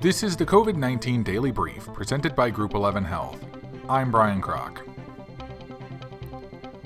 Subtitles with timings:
[0.00, 3.44] This is the COVID 19 Daily Brief presented by Group 11 Health.
[3.86, 4.78] I'm Brian Kroc.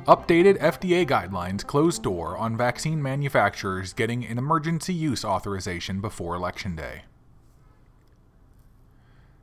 [0.08, 6.74] Updated FDA guidelines close door on vaccine manufacturers getting an emergency use authorization before Election
[6.74, 7.02] Day.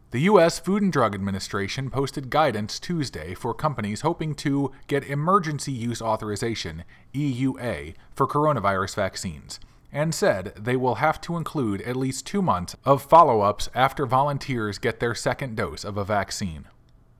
[0.10, 0.60] The U.S.
[0.60, 6.84] Food and Drug Administration posted guidance Tuesday for companies hoping to get emergency use authorization,
[7.16, 9.62] EUA, for coronavirus vaccines,
[9.92, 14.06] and said they will have to include at least two months of follow ups after
[14.06, 16.66] volunteers get their second dose of a vaccine.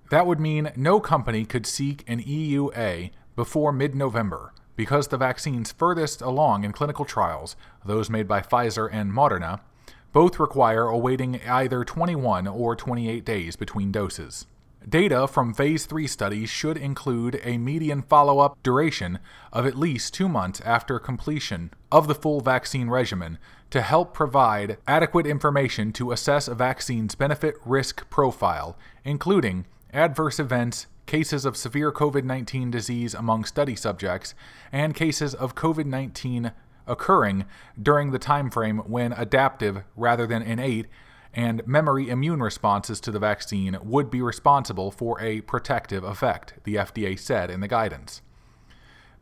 [0.10, 5.72] That would mean no company could seek an EUA before mid November, because the vaccines
[5.72, 7.56] furthest along in clinical trials,
[7.86, 9.62] those made by Pfizer and Moderna,
[10.12, 14.46] both require awaiting either 21 or 28 days between doses.
[14.88, 19.20] Data from phase 3 studies should include a median follow up duration
[19.54, 23.38] of at least two months after completion of the full vaccine regimen
[23.70, 28.76] to help provide adequate information to assess a vaccine's benefit risk profile,
[29.06, 34.34] including adverse events, cases of severe COVID 19 disease among study subjects,
[34.72, 36.54] and cases of COVID 19
[36.88, 37.46] occurring
[37.80, 40.88] during the time frame when adaptive rather than innate
[41.34, 46.76] and memory immune responses to the vaccine would be responsible for a protective effect, the
[46.76, 48.22] FDA said in the guidance.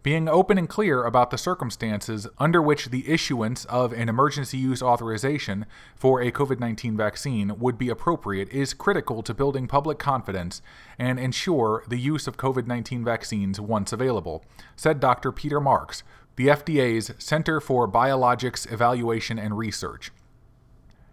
[0.02, 4.82] Being open and clear about the circumstances under which the issuance of an emergency use
[4.82, 10.62] authorization for a COVID 19 vaccine would be appropriate is critical to building public confidence
[10.98, 14.46] and ensure the use of COVID 19 vaccines once available,
[14.78, 15.34] said Dr.
[15.34, 16.04] Peter Marks,
[16.38, 20.12] the FDA's Center for Biologics Evaluation and Research.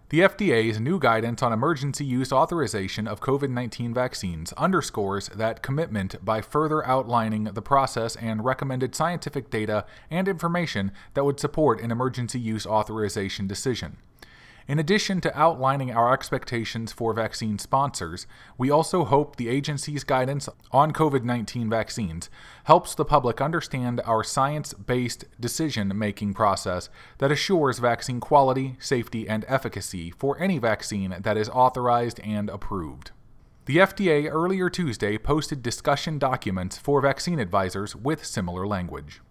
[0.09, 6.23] The FDA's new guidance on emergency use authorization of COVID 19 vaccines underscores that commitment
[6.23, 11.91] by further outlining the process and recommended scientific data and information that would support an
[11.91, 13.97] emergency use authorization decision.
[14.67, 20.49] In addition to outlining our expectations for vaccine sponsors, we also hope the agency's guidance
[20.73, 22.29] on COVID 19 vaccines
[22.65, 26.89] helps the public understand our science based decision making process
[27.19, 33.11] that assures vaccine quality, safety, and efficacy for any vaccine that is authorized and approved.
[33.67, 39.21] The FDA earlier Tuesday posted discussion documents for vaccine advisors with similar language.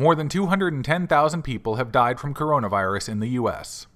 [0.00, 3.88] More than 210,000 people have died from coronavirus in the U.S.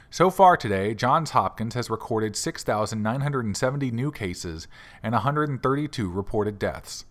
[0.09, 4.69] So far today, Johns Hopkins has recorded 6,970 new cases
[5.03, 7.03] and 132 reported deaths.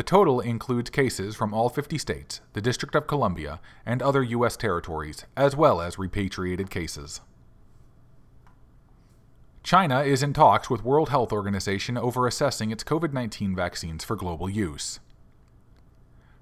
[0.00, 4.56] The total includes cases from all 50 states, the District of Columbia, and other U.S.
[4.56, 7.20] territories, as well as repatriated cases.
[9.62, 14.48] China is in talks with World Health Organization over assessing its COVID-19 vaccines for global
[14.48, 15.00] use.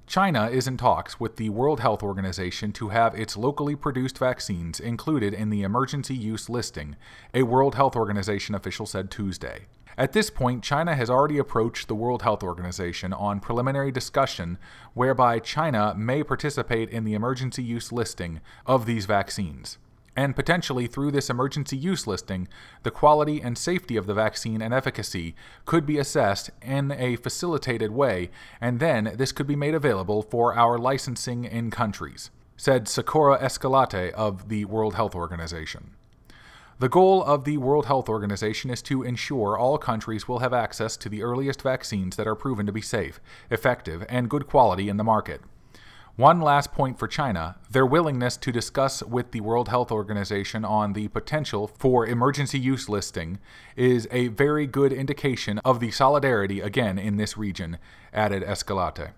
[0.08, 4.80] China is in talks with the World Health Organization to have its locally produced vaccines
[4.80, 6.96] included in the emergency use listing,
[7.34, 9.66] a World Health Organization official said Tuesday.
[9.98, 14.56] At this point, China has already approached the World Health Organization on preliminary discussion
[14.94, 19.76] whereby China may participate in the emergency use listing of these vaccines.
[20.18, 22.48] And potentially through this emergency use listing,
[22.82, 27.92] the quality and safety of the vaccine and efficacy could be assessed in a facilitated
[27.92, 33.34] way, and then this could be made available for our licensing in countries, said Socorro
[33.34, 35.92] Escalante of the World Health Organization.
[36.80, 40.96] The goal of the World Health Organization is to ensure all countries will have access
[40.96, 43.20] to the earliest vaccines that are proven to be safe,
[43.52, 45.42] effective, and good quality in the market.
[46.18, 50.92] One last point for China their willingness to discuss with the World Health Organization on
[50.92, 53.38] the potential for emergency use listing
[53.76, 57.78] is a very good indication of the solidarity again in this region,
[58.12, 59.10] added Escalante.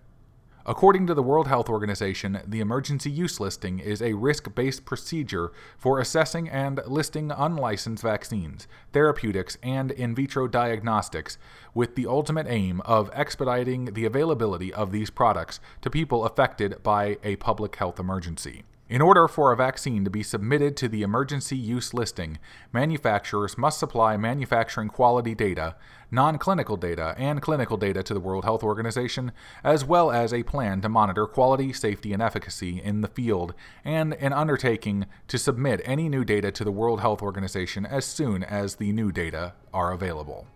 [0.70, 5.50] According to the World Health Organization, the emergency use listing is a risk based procedure
[5.76, 11.38] for assessing and listing unlicensed vaccines, therapeutics, and in vitro diagnostics,
[11.74, 17.18] with the ultimate aim of expediting the availability of these products to people affected by
[17.24, 18.62] a public health emergency.
[18.90, 22.40] In order for a vaccine to be submitted to the emergency use listing,
[22.72, 25.76] manufacturers must supply manufacturing quality data,
[26.10, 29.30] non clinical data, and clinical data to the World Health Organization,
[29.62, 33.54] as well as a plan to monitor quality, safety, and efficacy in the field,
[33.84, 38.42] and an undertaking to submit any new data to the World Health Organization as soon
[38.42, 40.48] as the new data are available.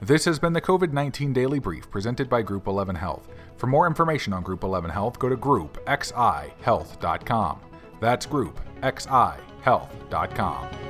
[0.00, 3.26] This has been the COVID 19 Daily Brief presented by Group 11 Health.
[3.56, 7.60] For more information on Group 11 Health, go to groupxihealth.com.
[8.00, 10.87] That's groupxihealth.com.